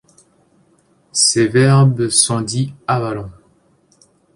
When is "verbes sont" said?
1.47-2.41